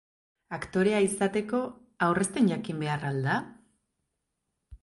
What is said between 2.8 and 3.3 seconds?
behar al